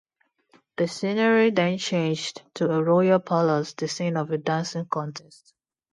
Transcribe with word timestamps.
The 0.77 0.87
scenery 0.87 1.51
then 1.51 1.77
changed 1.77 2.41
to 2.55 2.71
a 2.71 2.83
royal 2.83 3.19
palace, 3.19 3.73
the 3.75 3.87
scene 3.87 4.17
of 4.17 4.31
a 4.31 4.39
dancing 4.39 4.85
contest. 4.85 5.53